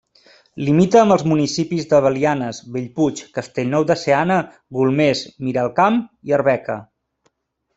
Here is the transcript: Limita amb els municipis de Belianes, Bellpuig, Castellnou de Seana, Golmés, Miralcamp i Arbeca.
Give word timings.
Limita 0.67 1.01
amb 1.01 1.15
els 1.15 1.23
municipis 1.31 1.85
de 1.91 1.99
Belianes, 2.05 2.61
Bellpuig, 2.77 3.21
Castellnou 3.37 3.87
de 3.93 3.99
Seana, 4.05 4.39
Golmés, 4.79 5.23
Miralcamp 5.49 6.01
i 6.31 6.35
Arbeca. 6.41 6.81